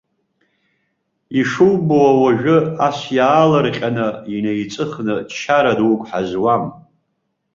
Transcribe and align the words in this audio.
Ишубо 1.39 1.99
уажәы 2.21 2.57
ас 2.87 2.97
иаалырҟьаны, 3.15 4.07
инеиҵыхны 4.35 5.15
чара 5.37 5.71
дук 5.77 6.01
ҳазуам. 6.09 6.63